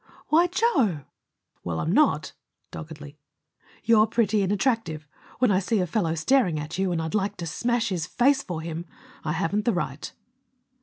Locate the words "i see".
5.51-5.79